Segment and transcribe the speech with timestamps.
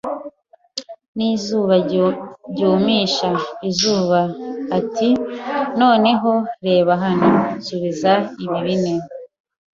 [1.17, 1.73] n'izuba
[2.51, 3.29] ryumisha
[3.69, 4.19] izuba.”
[4.77, 5.09] Ati:
[5.81, 6.31] “Noneho,
[6.65, 8.11] reba hano, nzasubiza
[8.43, 8.93] ibi bine;